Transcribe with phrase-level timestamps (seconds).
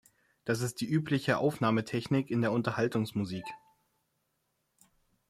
[0.45, 3.45] Das ist die übliche Aufnahmetechnik in der Unterhaltungsmusik.